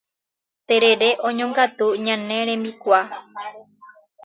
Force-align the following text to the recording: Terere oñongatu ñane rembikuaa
Terere 0.67 1.09
oñongatu 1.27 1.85
ñane 2.05 2.37
rembikuaa 2.47 3.05